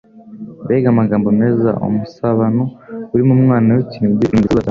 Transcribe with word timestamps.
Mbega 0.63 0.87
amagambo 0.93 1.27
meza! 1.41 1.69
Umusabano 1.87 2.63
uri 3.13 3.23
mu 3.27 3.35
Mwana 3.43 3.69
w'ikinege 3.75 4.17
uri 4.17 4.35
mu 4.35 4.41
gituza 4.41 4.49
cya 4.49 4.53
Se, 4.53 4.59